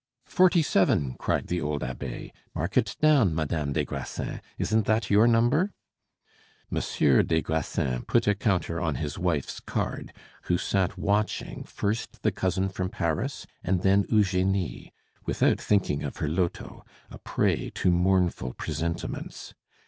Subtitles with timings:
[0.25, 2.33] "Forty seven!" cried the old abbe.
[2.55, 4.39] "Mark it down, Madame des Grassins.
[4.57, 5.73] Isn't that your number?"
[6.71, 10.11] Monsieur des Grassins put a counter on his wife's card,
[10.45, 14.91] who sat watching first the cousin from Paris and then Eugenie,
[15.27, 19.53] without thinking of her loto, a prey to mournful presentiments.